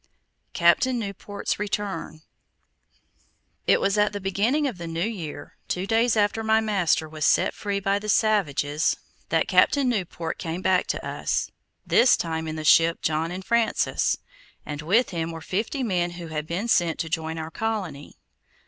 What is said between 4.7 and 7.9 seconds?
the new year, two days after my master was set free